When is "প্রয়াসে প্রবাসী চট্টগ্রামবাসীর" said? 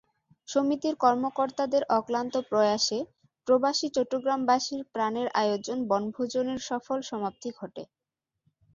2.49-4.81